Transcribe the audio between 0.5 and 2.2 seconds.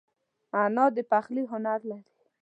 انا د پخلي هنر لري